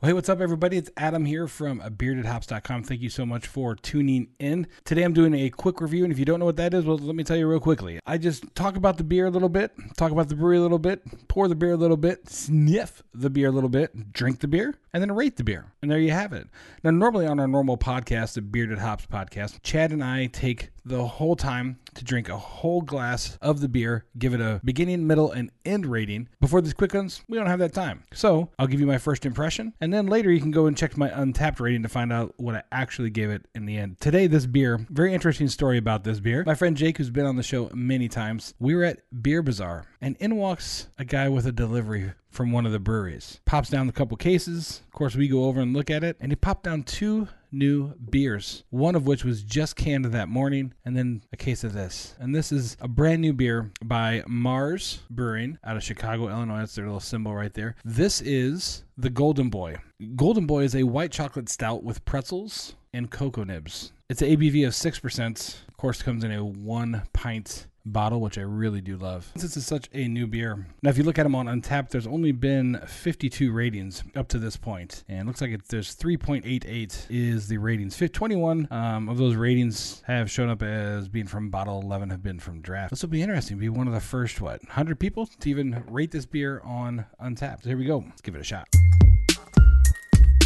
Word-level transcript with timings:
Well, 0.00 0.10
hey, 0.10 0.12
what's 0.12 0.28
up, 0.28 0.40
everybody? 0.40 0.76
It's 0.76 0.92
Adam 0.96 1.24
here 1.24 1.48
from 1.48 1.80
beardedhops.com. 1.80 2.84
Thank 2.84 3.00
you 3.00 3.10
so 3.10 3.26
much 3.26 3.48
for 3.48 3.74
tuning 3.74 4.28
in. 4.38 4.68
Today 4.84 5.02
I'm 5.02 5.12
doing 5.12 5.34
a 5.34 5.50
quick 5.50 5.80
review, 5.80 6.04
and 6.04 6.12
if 6.12 6.20
you 6.20 6.24
don't 6.24 6.38
know 6.38 6.44
what 6.44 6.54
that 6.54 6.72
is, 6.72 6.84
well, 6.84 6.98
let 6.98 7.16
me 7.16 7.24
tell 7.24 7.36
you 7.36 7.48
real 7.48 7.58
quickly. 7.58 7.98
I 8.06 8.16
just 8.16 8.54
talk 8.54 8.76
about 8.76 8.96
the 8.96 9.02
beer 9.02 9.26
a 9.26 9.30
little 9.30 9.48
bit, 9.48 9.72
talk 9.96 10.12
about 10.12 10.28
the 10.28 10.36
brewery 10.36 10.58
a 10.58 10.60
little 10.60 10.78
bit, 10.78 11.02
pour 11.26 11.48
the 11.48 11.56
beer 11.56 11.72
a 11.72 11.76
little 11.76 11.96
bit, 11.96 12.28
sniff 12.28 13.02
the 13.12 13.28
beer 13.28 13.48
a 13.48 13.50
little 13.50 13.68
bit, 13.68 14.12
drink 14.12 14.38
the 14.38 14.46
beer, 14.46 14.76
and 14.92 15.02
then 15.02 15.10
rate 15.10 15.36
the 15.36 15.42
beer. 15.42 15.72
And 15.82 15.90
there 15.90 15.98
you 15.98 16.12
have 16.12 16.32
it. 16.32 16.46
Now, 16.84 16.92
normally 16.92 17.26
on 17.26 17.40
our 17.40 17.48
normal 17.48 17.76
podcast, 17.76 18.34
the 18.34 18.42
Bearded 18.42 18.78
Hops 18.78 19.06
podcast, 19.06 19.64
Chad 19.64 19.90
and 19.90 20.04
I 20.04 20.26
take 20.26 20.70
the 20.84 21.04
whole 21.04 21.36
time 21.36 21.78
to 21.94 22.04
drink 22.04 22.28
a 22.28 22.36
whole 22.36 22.82
glass 22.82 23.38
of 23.42 23.60
the 23.60 23.68
beer, 23.68 24.06
give 24.18 24.34
it 24.34 24.40
a 24.40 24.60
beginning, 24.64 25.06
middle, 25.06 25.30
and 25.30 25.50
end 25.64 25.86
rating. 25.86 26.28
Before 26.40 26.60
these 26.60 26.74
quick 26.74 26.94
ones, 26.94 27.22
we 27.28 27.36
don't 27.36 27.46
have 27.46 27.58
that 27.58 27.74
time. 27.74 28.04
So 28.12 28.50
I'll 28.58 28.66
give 28.66 28.80
you 28.80 28.86
my 28.86 28.98
first 28.98 29.26
impression, 29.26 29.74
and 29.80 29.92
then 29.92 30.06
later 30.06 30.30
you 30.30 30.40
can 30.40 30.50
go 30.50 30.66
and 30.66 30.76
check 30.76 30.96
my 30.96 31.08
Untappd 31.08 31.60
rating 31.60 31.82
to 31.82 31.88
find 31.88 32.12
out 32.12 32.34
what 32.36 32.54
I 32.54 32.62
actually 32.72 33.10
gave 33.10 33.30
it 33.30 33.46
in 33.54 33.66
the 33.66 33.76
end. 33.76 34.00
Today, 34.00 34.26
this 34.26 34.46
beer, 34.46 34.86
very 34.90 35.12
interesting 35.12 35.48
story 35.48 35.78
about 35.78 36.04
this 36.04 36.20
beer. 36.20 36.44
My 36.46 36.54
friend 36.54 36.76
Jake, 36.76 36.98
who's 36.98 37.10
been 37.10 37.26
on 37.26 37.36
the 37.36 37.42
show 37.42 37.70
many 37.74 38.08
times, 38.08 38.54
we 38.58 38.74
were 38.74 38.84
at 38.84 39.00
Beer 39.22 39.42
Bazaar, 39.42 39.84
and 40.00 40.16
in 40.20 40.36
walks 40.36 40.88
a 40.98 41.04
guy 41.04 41.28
with 41.28 41.46
a 41.46 41.52
delivery 41.52 42.12
from 42.30 42.52
one 42.52 42.66
of 42.66 42.72
the 42.72 42.78
breweries. 42.78 43.40
Pops 43.46 43.70
down 43.70 43.88
a 43.88 43.92
couple 43.92 44.16
cases. 44.16 44.82
Of 44.86 44.92
course, 44.92 45.16
we 45.16 45.28
go 45.28 45.44
over 45.44 45.60
and 45.60 45.74
look 45.74 45.90
at 45.90 46.04
it, 46.04 46.16
and 46.20 46.30
he 46.30 46.36
popped 46.36 46.64
down 46.64 46.82
two 46.84 47.28
new 47.50 47.94
beers, 48.10 48.64
one 48.70 48.94
of 48.94 49.06
which 49.06 49.24
was 49.24 49.42
just 49.42 49.76
canned 49.76 50.04
that 50.06 50.28
morning, 50.28 50.74
and 50.84 50.96
then 50.96 51.22
a 51.32 51.36
case 51.36 51.64
of 51.64 51.72
this. 51.72 52.14
And 52.18 52.34
this 52.34 52.52
is 52.52 52.76
a 52.80 52.88
brand 52.88 53.20
new 53.20 53.32
beer 53.32 53.70
by 53.82 54.22
Marz 54.28 54.98
Brewing 55.10 55.58
out 55.64 55.76
of 55.76 55.82
Chicago, 55.82 56.28
Illinois. 56.28 56.58
That's 56.58 56.74
their 56.74 56.86
little 56.86 57.00
symbol 57.00 57.34
right 57.34 57.52
there. 57.52 57.76
This 57.84 58.20
is 58.20 58.84
the 58.96 59.10
Golden 59.10 59.48
Boy. 59.48 59.76
Golden 60.16 60.46
Boy 60.46 60.64
is 60.64 60.74
a 60.74 60.84
white 60.84 61.12
chocolate 61.12 61.48
stout 61.48 61.82
with 61.82 62.04
pretzels 62.04 62.74
and 62.92 63.10
cocoa 63.10 63.44
nibs. 63.44 63.92
It's 64.08 64.22
an 64.22 64.28
ABV 64.28 64.66
of 64.66 64.72
6%. 64.72 65.56
Of 65.68 65.76
course, 65.76 66.02
comes 66.02 66.24
in 66.24 66.32
a 66.32 66.44
one 66.44 67.02
pint 67.12 67.66
bottle, 67.92 68.20
which 68.20 68.38
I 68.38 68.42
really 68.42 68.80
do 68.80 68.96
love. 68.96 69.30
Since 69.34 69.42
this 69.42 69.56
is 69.56 69.66
such 69.66 69.88
a 69.92 70.08
new 70.08 70.26
beer. 70.26 70.66
Now, 70.82 70.90
if 70.90 70.98
you 70.98 71.04
look 71.04 71.18
at 71.18 71.24
them 71.24 71.34
on 71.34 71.46
Untappd, 71.46 71.90
there's 71.90 72.06
only 72.06 72.32
been 72.32 72.80
52 72.86 73.52
ratings 73.52 74.02
up 74.14 74.28
to 74.28 74.38
this 74.38 74.56
point, 74.56 75.04
and 75.08 75.20
it 75.20 75.26
looks 75.26 75.40
like 75.40 75.50
it, 75.50 75.68
there's 75.68 75.94
3.88 75.96 77.06
is 77.10 77.48
the 77.48 77.58
ratings. 77.58 77.96
21 77.96 78.68
um, 78.70 79.08
of 79.08 79.18
those 79.18 79.34
ratings 79.34 80.02
have 80.06 80.30
shown 80.30 80.48
up 80.48 80.62
as 80.62 81.08
being 81.08 81.26
from 81.26 81.50
bottle 81.50 81.80
11 81.82 82.10
have 82.10 82.22
been 82.22 82.38
from 82.38 82.60
draft. 82.60 82.90
This 82.90 83.02
will 83.02 83.10
be 83.10 83.22
interesting. 83.22 83.58
Be 83.58 83.68
one 83.68 83.86
of 83.86 83.94
the 83.94 84.00
first 84.00 84.40
what 84.40 84.62
100 84.64 84.98
people 84.98 85.26
to 85.26 85.50
even 85.50 85.84
rate 85.88 86.10
this 86.10 86.26
beer 86.26 86.60
on 86.64 87.06
Untappd. 87.22 87.62
So 87.62 87.70
here 87.70 87.78
we 87.78 87.84
go. 87.84 88.04
Let's 88.06 88.20
give 88.20 88.34
it 88.34 88.40
a 88.40 88.44
shot. 88.44 88.68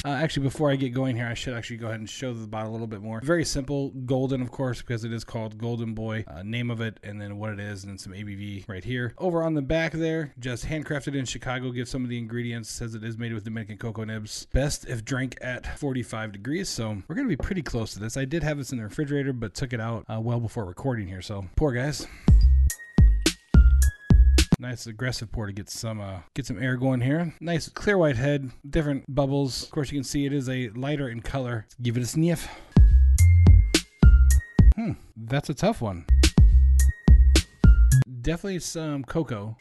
Uh, 0.04 0.08
actually, 0.10 0.42
before 0.42 0.70
I 0.70 0.76
get 0.76 0.90
going 0.90 1.16
here, 1.16 1.26
I 1.26 1.34
should 1.34 1.54
actually 1.54 1.76
go 1.76 1.86
ahead 1.86 2.00
and 2.00 2.10
show 2.10 2.32
the 2.32 2.46
bottle 2.46 2.70
a 2.70 2.72
little 2.72 2.86
bit 2.88 3.02
more. 3.02 3.20
Very 3.20 3.44
simple, 3.44 3.90
golden, 3.90 4.42
of 4.42 4.50
course, 4.50 4.82
because 4.82 5.04
it 5.04 5.12
is 5.12 5.22
called 5.22 5.58
Golden 5.58 5.94
Boy. 5.94 6.24
Uh, 6.26 6.42
name 6.42 6.70
of 6.70 6.80
it, 6.80 6.98
and 7.04 7.20
then 7.20 7.38
what 7.38 7.52
it 7.52 7.60
is, 7.60 7.84
and 7.84 7.90
then 7.90 7.98
some 7.98 8.12
ABV 8.12 8.68
right 8.68 8.82
here. 8.82 9.14
Over 9.18 9.42
on 9.42 9.54
the 9.54 9.62
back 9.62 9.92
there, 9.92 10.34
just 10.40 10.66
handcrafted 10.66 11.14
in 11.14 11.24
Chicago. 11.24 11.70
Give 11.70 11.88
some 11.88 12.02
of 12.02 12.10
the 12.10 12.18
ingredients. 12.18 12.68
Says 12.68 12.94
it 12.94 13.04
is 13.04 13.16
made 13.16 13.32
with 13.32 13.44
Dominican 13.44 13.78
cocoa 13.78 14.04
nibs. 14.04 14.46
Best 14.46 14.86
if 14.88 15.04
drank 15.04 15.38
at 15.40 15.78
45 15.78 16.32
degrees. 16.32 16.68
So 16.68 17.02
we're 17.06 17.14
gonna 17.14 17.28
be 17.28 17.36
pretty 17.36 17.62
close 17.62 17.92
to 17.94 18.00
this. 18.00 18.16
I 18.16 18.24
did 18.24 18.42
have 18.42 18.58
this 18.58 18.72
in 18.72 18.78
the 18.78 18.84
refrigerator, 18.84 19.32
but 19.32 19.54
took 19.54 19.72
it 19.72 19.80
out 19.80 20.04
uh, 20.12 20.20
well 20.20 20.40
before 20.40 20.64
recording 20.64 21.06
here. 21.06 21.22
So 21.22 21.46
pour 21.54 21.72
guys 21.72 22.06
nice 24.62 24.86
aggressive 24.86 25.30
pour 25.32 25.46
to 25.46 25.52
get 25.52 25.68
some 25.68 26.00
uh, 26.00 26.20
get 26.34 26.46
some 26.46 26.62
air 26.62 26.76
going 26.76 27.00
here. 27.00 27.34
Nice 27.40 27.68
clear 27.68 27.98
white 27.98 28.16
head, 28.16 28.50
different 28.68 29.04
bubbles. 29.12 29.64
Of 29.64 29.70
course, 29.72 29.90
you 29.90 29.98
can 29.98 30.04
see 30.04 30.24
it 30.24 30.32
is 30.32 30.48
a 30.48 30.68
lighter 30.70 31.08
in 31.08 31.20
color. 31.20 31.66
Let's 31.66 31.74
give 31.82 31.96
it 31.96 32.02
a 32.02 32.06
sniff. 32.06 32.48
Hmm, 34.76 34.92
that's 35.16 35.50
a 35.50 35.54
tough 35.54 35.82
one. 35.82 36.06
Definitely 38.22 38.60
some 38.60 39.02
cocoa. 39.02 39.56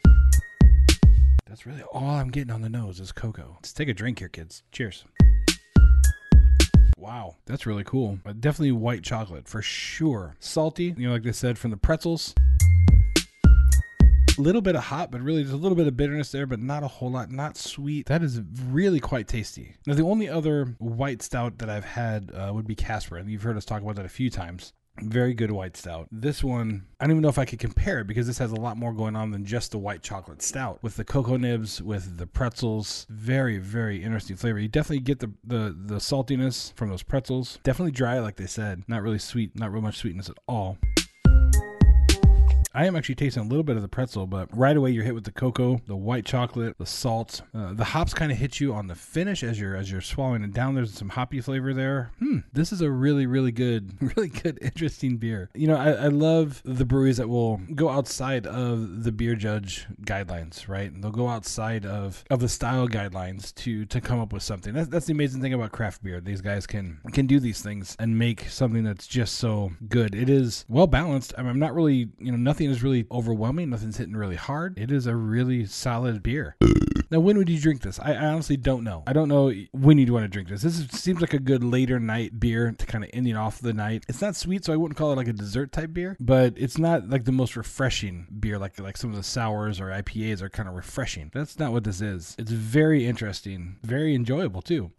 That's 1.46 1.66
really 1.66 1.82
all 1.82 2.10
I'm 2.10 2.30
getting 2.30 2.52
on 2.52 2.62
the 2.62 2.70
nose 2.70 3.00
is 3.00 3.10
cocoa. 3.10 3.56
Let's 3.56 3.72
take 3.72 3.88
a 3.88 3.94
drink 3.94 4.20
here, 4.20 4.28
kids. 4.28 4.62
Cheers. 4.70 5.04
Wow, 6.96 7.34
that's 7.46 7.66
really 7.66 7.82
cool. 7.82 8.20
But 8.22 8.40
definitely 8.40 8.70
white 8.70 9.02
chocolate 9.02 9.48
for 9.48 9.60
sure. 9.60 10.36
Salty, 10.38 10.94
you 10.96 11.08
know, 11.08 11.12
like 11.12 11.24
they 11.24 11.32
said, 11.32 11.58
from 11.58 11.72
the 11.72 11.76
pretzels 11.76 12.34
little 14.38 14.62
bit 14.62 14.76
of 14.76 14.84
hot, 14.84 15.10
but 15.10 15.20
really 15.20 15.42
there's 15.42 15.52
a 15.52 15.56
little 15.56 15.76
bit 15.76 15.86
of 15.86 15.96
bitterness 15.96 16.32
there, 16.32 16.46
but 16.46 16.60
not 16.60 16.82
a 16.82 16.88
whole 16.88 17.10
lot. 17.10 17.30
Not 17.30 17.56
sweet. 17.56 18.06
That 18.06 18.22
is 18.22 18.40
really 18.66 19.00
quite 19.00 19.28
tasty. 19.28 19.76
Now, 19.86 19.94
the 19.94 20.04
only 20.04 20.28
other 20.28 20.76
white 20.78 21.22
stout 21.22 21.58
that 21.58 21.70
I've 21.70 21.84
had 21.84 22.30
uh, 22.34 22.50
would 22.54 22.66
be 22.66 22.74
Casper, 22.74 23.16
and 23.16 23.30
you've 23.30 23.42
heard 23.42 23.56
us 23.56 23.64
talk 23.64 23.82
about 23.82 23.96
that 23.96 24.06
a 24.06 24.10
few 24.10 24.30
times. 24.30 24.72
Very 25.00 25.32
good 25.32 25.50
white 25.50 25.74
stout. 25.74 26.06
This 26.12 26.44
one, 26.44 26.84
I 27.00 27.04
don't 27.04 27.12
even 27.12 27.22
know 27.22 27.30
if 27.30 27.38
I 27.38 27.46
could 27.46 27.58
compare 27.58 28.00
it 28.00 28.06
because 28.06 28.26
this 28.26 28.36
has 28.38 28.52
a 28.52 28.56
lot 28.56 28.76
more 28.76 28.92
going 28.92 29.16
on 29.16 29.30
than 29.30 29.46
just 29.46 29.70
the 29.70 29.78
white 29.78 30.02
chocolate 30.02 30.42
stout. 30.42 30.82
With 30.82 30.96
the 30.96 31.04
cocoa 31.04 31.38
nibs, 31.38 31.80
with 31.80 32.18
the 32.18 32.26
pretzels, 32.26 33.06
very, 33.08 33.56
very 33.56 34.04
interesting 34.04 34.36
flavor. 34.36 34.58
You 34.58 34.68
definitely 34.68 35.00
get 35.00 35.20
the, 35.20 35.32
the, 35.44 35.74
the 35.86 35.96
saltiness 35.96 36.74
from 36.74 36.90
those 36.90 37.02
pretzels. 37.02 37.58
Definitely 37.62 37.92
dry, 37.92 38.18
like 38.18 38.36
they 38.36 38.46
said. 38.46 38.82
Not 38.86 39.02
really 39.02 39.18
sweet, 39.18 39.58
not 39.58 39.72
real 39.72 39.80
much 39.80 39.96
sweetness 39.96 40.28
at 40.28 40.36
all. 40.46 40.76
I 42.74 42.86
am 42.86 42.96
actually 42.96 43.16
tasting 43.16 43.42
a 43.42 43.46
little 43.46 43.62
bit 43.64 43.76
of 43.76 43.82
the 43.82 43.88
pretzel, 43.88 44.26
but 44.26 44.48
right 44.56 44.76
away 44.76 44.90
you're 44.90 45.04
hit 45.04 45.14
with 45.14 45.24
the 45.24 45.32
cocoa, 45.32 45.80
the 45.86 45.96
white 45.96 46.24
chocolate, 46.24 46.78
the 46.78 46.86
salt. 46.86 47.42
Uh, 47.54 47.72
the 47.74 47.84
hops 47.84 48.14
kind 48.14 48.32
of 48.32 48.38
hit 48.38 48.60
you 48.60 48.72
on 48.72 48.86
the 48.86 48.94
finish 48.94 49.42
as 49.42 49.60
you're 49.60 49.76
as 49.76 49.90
you're 49.90 50.00
swallowing 50.00 50.42
it 50.42 50.52
down. 50.52 50.74
There's 50.74 50.94
some 50.94 51.10
hoppy 51.10 51.40
flavor 51.40 51.74
there. 51.74 52.12
Hmm, 52.18 52.38
this 52.52 52.72
is 52.72 52.80
a 52.80 52.90
really 52.90 53.26
really 53.26 53.52
good, 53.52 53.94
really 54.16 54.28
good, 54.28 54.58
interesting 54.62 55.18
beer. 55.18 55.50
You 55.54 55.68
know, 55.68 55.76
I, 55.76 55.90
I 55.90 56.08
love 56.08 56.62
the 56.64 56.84
breweries 56.84 57.18
that 57.18 57.28
will 57.28 57.58
go 57.74 57.88
outside 57.88 58.46
of 58.46 59.04
the 59.04 59.12
beer 59.12 59.34
judge 59.34 59.86
guidelines, 60.02 60.68
right? 60.68 60.90
They'll 61.00 61.10
go 61.10 61.28
outside 61.28 61.84
of 61.84 62.24
of 62.30 62.40
the 62.40 62.48
style 62.48 62.88
guidelines 62.88 63.54
to 63.56 63.84
to 63.86 64.00
come 64.00 64.20
up 64.20 64.32
with 64.32 64.42
something. 64.42 64.72
That's 64.72 64.88
that's 64.88 65.06
the 65.06 65.12
amazing 65.12 65.42
thing 65.42 65.52
about 65.52 65.72
craft 65.72 66.02
beer. 66.02 66.20
These 66.20 66.40
guys 66.40 66.66
can 66.66 67.00
can 67.12 67.26
do 67.26 67.38
these 67.38 67.60
things 67.60 67.96
and 67.98 68.18
make 68.18 68.48
something 68.48 68.82
that's 68.84 69.06
just 69.06 69.34
so 69.36 69.72
good. 69.88 70.14
It 70.14 70.30
is 70.30 70.64
well 70.68 70.86
balanced. 70.86 71.34
I 71.36 71.42
mean, 71.42 71.50
I'm 71.50 71.58
not 71.58 71.74
really 71.74 72.08
you 72.18 72.30
know 72.30 72.38
nothing 72.38 72.61
nothing 72.62 72.70
is 72.70 72.82
really 72.84 73.06
overwhelming. 73.10 73.70
Nothing's 73.70 73.96
hitting 73.96 74.14
really 74.14 74.36
hard. 74.36 74.78
It 74.78 74.92
is 74.92 75.08
a 75.08 75.16
really 75.16 75.66
solid 75.66 76.22
beer. 76.22 76.56
Now, 77.10 77.18
when 77.18 77.36
would 77.36 77.48
you 77.48 77.58
drink 77.58 77.82
this? 77.82 77.98
I, 77.98 78.14
honestly 78.14 78.56
don't 78.56 78.84
know. 78.84 79.02
I 79.04 79.12
don't 79.12 79.28
know 79.28 79.52
when 79.72 79.98
you'd 79.98 80.10
want 80.10 80.24
to 80.24 80.28
drink 80.28 80.48
this. 80.48 80.62
This 80.62 80.78
is, 80.78 80.88
seems 80.92 81.20
like 81.20 81.34
a 81.34 81.40
good 81.40 81.64
later 81.64 81.98
night 81.98 82.38
beer 82.38 82.72
to 82.78 82.86
kind 82.86 83.02
of 83.02 83.10
ending 83.12 83.36
off 83.36 83.58
the 83.58 83.72
night. 83.72 84.04
It's 84.08 84.22
not 84.22 84.36
sweet, 84.36 84.64
so 84.64 84.72
I 84.72 84.76
wouldn't 84.76 84.96
call 84.96 85.12
it 85.12 85.16
like 85.16 85.26
a 85.26 85.32
dessert 85.32 85.72
type 85.72 85.92
beer, 85.92 86.16
but 86.20 86.54
it's 86.56 86.78
not 86.78 87.10
like 87.10 87.24
the 87.24 87.32
most 87.32 87.56
refreshing 87.56 88.28
beer, 88.38 88.58
like 88.58 88.78
like 88.78 88.96
some 88.96 89.10
of 89.10 89.16
the 89.16 89.24
sours 89.24 89.80
or 89.80 89.86
IPAs 89.86 90.40
are 90.40 90.48
kind 90.48 90.68
of 90.68 90.76
refreshing. 90.76 91.30
That's 91.34 91.58
not 91.58 91.72
what 91.72 91.82
this 91.82 92.00
is. 92.00 92.36
It's 92.38 92.52
very 92.52 93.06
interesting, 93.06 93.78
very 93.82 94.14
enjoyable 94.14 94.62
too. 94.62 94.92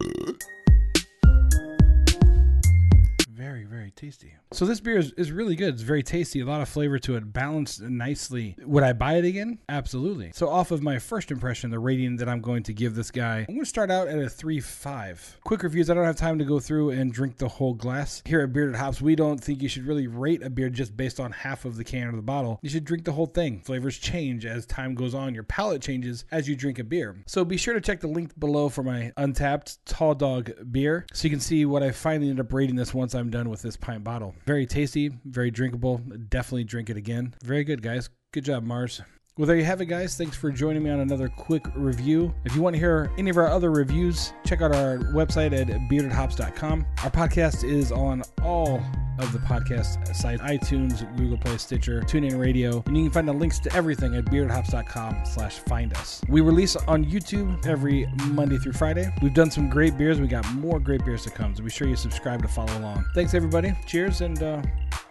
Very, 3.84 3.90
tasty. 3.90 4.34
So 4.52 4.64
this 4.64 4.80
beer 4.80 4.96
is, 4.96 5.12
is 5.12 5.30
really 5.30 5.56
good. 5.56 5.74
It's 5.74 5.82
very 5.82 6.02
tasty. 6.02 6.40
A 6.40 6.46
lot 6.46 6.62
of 6.62 6.68
flavor 6.70 6.98
to 7.00 7.16
it, 7.16 7.32
balanced 7.34 7.82
nicely. 7.82 8.56
Would 8.64 8.82
I 8.82 8.94
buy 8.94 9.16
it 9.16 9.26
again? 9.26 9.58
Absolutely. 9.68 10.30
So 10.32 10.48
off 10.48 10.70
of 10.70 10.82
my 10.82 10.98
first 10.98 11.30
impression, 11.30 11.70
the 11.70 11.78
rating 11.78 12.16
that 12.16 12.28
I'm 12.28 12.40
going 12.40 12.62
to 12.62 12.72
give 12.72 12.94
this 12.94 13.10
guy, 13.10 13.40
I'm 13.40 13.56
going 13.56 13.60
to 13.60 13.66
start 13.66 13.90
out 13.90 14.08
at 14.08 14.16
a 14.16 14.22
3.5. 14.22 15.42
Quick 15.44 15.62
reviews. 15.62 15.90
I 15.90 15.94
don't 15.94 16.06
have 16.06 16.16
time 16.16 16.38
to 16.38 16.46
go 16.46 16.60
through 16.60 16.90
and 16.90 17.12
drink 17.12 17.36
the 17.36 17.48
whole 17.48 17.74
glass. 17.74 18.22
Here 18.24 18.40
at 18.40 18.54
Bearded 18.54 18.76
Hops, 18.76 19.02
we 19.02 19.14
don't 19.14 19.42
think 19.42 19.60
you 19.60 19.68
should 19.68 19.86
really 19.86 20.06
rate 20.06 20.42
a 20.42 20.48
beer 20.48 20.70
just 20.70 20.96
based 20.96 21.20
on 21.20 21.32
half 21.32 21.66
of 21.66 21.76
the 21.76 21.84
can 21.84 22.08
or 22.08 22.16
the 22.16 22.22
bottle. 22.22 22.58
You 22.62 22.70
should 22.70 22.86
drink 22.86 23.04
the 23.04 23.12
whole 23.12 23.26
thing. 23.26 23.60
Flavors 23.60 23.98
change 23.98 24.46
as 24.46 24.64
time 24.64 24.94
goes 24.94 25.14
on. 25.14 25.34
Your 25.34 25.44
palate 25.44 25.82
changes 25.82 26.24
as 26.30 26.48
you 26.48 26.56
drink 26.56 26.78
a 26.78 26.84
beer. 26.84 27.22
So 27.26 27.44
be 27.44 27.58
sure 27.58 27.74
to 27.74 27.82
check 27.82 28.00
the 28.00 28.06
link 28.06 28.38
below 28.40 28.70
for 28.70 28.82
my 28.82 29.12
Untappd 29.18 29.76
Tall 29.84 30.14
Dog 30.14 30.52
beer 30.72 31.04
so 31.12 31.26
you 31.26 31.30
can 31.30 31.40
see 31.40 31.66
what 31.66 31.82
I 31.82 31.90
finally 31.90 32.30
end 32.30 32.40
up 32.40 32.50
rating 32.50 32.76
this 32.76 32.94
once 32.94 33.14
I'm 33.14 33.28
done 33.28 33.50
with 33.50 33.60
this 33.60 33.73
pint 33.76 34.04
bottle. 34.04 34.34
Very 34.46 34.66
tasty, 34.66 35.10
very 35.24 35.50
drinkable. 35.50 35.98
Definitely 35.98 36.64
drink 36.64 36.90
it 36.90 36.96
again. 36.96 37.34
Very 37.42 37.64
good, 37.64 37.82
guys. 37.82 38.10
Good 38.32 38.44
job, 38.44 38.64
Marz. 38.64 39.00
Well, 39.36 39.48
there 39.48 39.56
you 39.56 39.64
have 39.64 39.80
it, 39.80 39.86
guys. 39.86 40.16
Thanks 40.16 40.36
for 40.36 40.52
joining 40.52 40.84
me 40.84 40.90
on 40.90 41.00
another 41.00 41.28
quick 41.28 41.66
review. 41.74 42.32
If 42.44 42.54
you 42.54 42.62
want 42.62 42.74
to 42.74 42.78
hear 42.78 43.10
any 43.18 43.30
of 43.30 43.36
our 43.36 43.48
other 43.48 43.72
reviews, 43.72 44.32
check 44.44 44.62
out 44.62 44.72
our 44.72 44.98
website 44.98 45.52
at 45.52 45.66
beardedhops.com. 45.66 46.86
Our 47.02 47.10
podcast 47.10 47.68
is 47.68 47.90
on 47.90 48.22
all 48.44 48.80
of 49.18 49.32
the 49.32 49.40
podcast 49.40 50.14
sites 50.14 50.40
iTunes, 50.40 51.16
Google 51.16 51.36
Play, 51.36 51.56
Stitcher, 51.56 52.02
TuneIn 52.02 52.38
Radio, 52.38 52.80
and 52.86 52.96
you 52.96 53.04
can 53.04 53.10
find 53.10 53.26
the 53.26 53.32
links 53.32 53.58
to 53.60 53.74
everything 53.74 54.14
at 54.14 54.24
beardedhops.com 54.26 55.26
slash 55.26 55.58
find 55.58 55.92
us. 55.94 56.22
We 56.28 56.40
release 56.40 56.76
on 56.76 57.04
YouTube 57.04 57.66
every 57.66 58.06
Monday 58.26 58.58
through 58.58 58.74
Friday. 58.74 59.12
We've 59.20 59.34
done 59.34 59.50
some 59.50 59.68
great 59.68 59.98
beers. 59.98 60.20
We 60.20 60.28
got 60.28 60.48
more 60.54 60.78
great 60.78 61.04
beers 61.04 61.24
to 61.24 61.30
come, 61.30 61.56
so 61.56 61.64
be 61.64 61.70
sure 61.70 61.88
you 61.88 61.96
subscribe 61.96 62.40
to 62.42 62.48
follow 62.48 62.78
along. 62.78 63.04
Thanks, 63.16 63.34
everybody. 63.34 63.76
Cheers, 63.84 64.20
and 64.20 64.40
uh, 64.40 64.62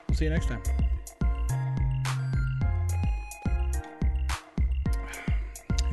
we'll 0.08 0.16
see 0.16 0.24
you 0.24 0.32
next 0.32 0.48
time. 0.48 0.62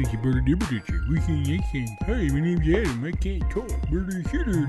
It's 0.00 0.14
your 0.14 0.22
brother 0.22 0.40
Dibberdicher. 0.40 1.08
We 1.10 1.20
can, 1.20 1.42
I 1.42 1.58
can. 1.70 1.86
Hi, 2.06 2.32
my 2.32 2.40
name's 2.40 2.66
Adam. 2.66 3.04
I 3.04 3.10
can't 3.12 3.42
talk. 3.50 3.68
Brother 3.90 4.22
shooter. 4.30 4.66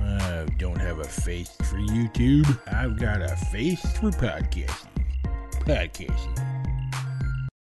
I 0.00 0.46
don't 0.56 0.80
have 0.80 1.00
a 1.00 1.04
face 1.04 1.56
for 1.64 1.78
YouTube. 1.78 2.46
I've 2.72 2.96
got 2.96 3.22
a 3.22 3.34
face 3.46 3.82
for 3.98 4.10
podcasting. 4.10 4.86
Podcasting. 5.64 6.45